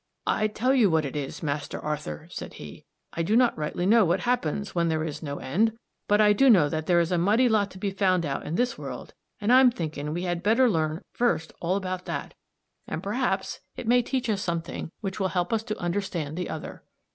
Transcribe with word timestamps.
"I 0.25 0.47
tell 0.47 0.73
you 0.73 0.89
what 0.89 1.05
it 1.05 1.15
is, 1.15 1.43
Master 1.43 1.79
Arthur," 1.79 2.27
said 2.31 2.55
he, 2.55 2.85
"I 3.13 3.21
do 3.21 3.35
not 3.35 3.55
rightly 3.55 3.85
know 3.85 4.03
what 4.03 4.21
happens 4.21 4.73
when 4.73 4.87
there 4.87 5.03
is 5.03 5.21
no 5.21 5.37
end, 5.37 5.73
but 6.07 6.19
I 6.19 6.33
do 6.33 6.49
know 6.49 6.69
that 6.69 6.87
there 6.87 6.99
is 6.99 7.11
a 7.11 7.19
mighty 7.19 7.47
lot 7.47 7.69
to 7.69 7.77
be 7.77 7.91
found 7.91 8.25
out 8.25 8.43
in 8.43 8.55
this 8.55 8.79
world, 8.79 9.13
and 9.39 9.53
I'm 9.53 9.69
thinking 9.69 10.11
we 10.11 10.23
had 10.23 10.41
better 10.41 10.67
learn 10.67 11.03
first 11.13 11.53
all 11.61 11.75
about 11.75 12.05
that, 12.05 12.33
and 12.87 13.03
perhaps 13.03 13.59
it 13.75 13.87
may 13.87 14.01
teach 14.01 14.27
us 14.27 14.41
something 14.41 14.91
which 15.01 15.19
will 15.19 15.27
help 15.27 15.53
us 15.53 15.61
to 15.65 15.77
understand 15.77 16.35
the 16.35 16.49
other." 16.49 16.83